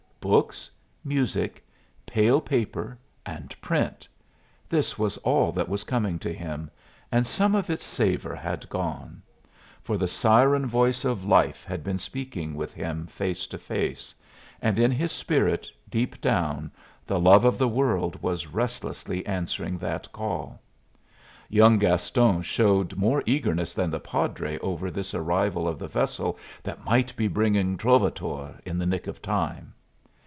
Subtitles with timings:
[0.23, 0.69] Books,
[1.03, 1.65] music,
[2.05, 4.07] pale paper, and print
[4.69, 6.69] this was all that was coming to him,
[7.11, 9.23] and some of its savor had gone;
[9.81, 14.13] for the siren voice of life had been speaking with him face to face,
[14.61, 16.71] and in his spirit, deep down,
[17.07, 20.61] the love of the world was restlessly answering that call.
[21.49, 26.85] Young Gaston showed more eagerness than the padre over this arrival of the vessel that
[26.85, 29.73] might be bringing "Trovatore" in the nick of time.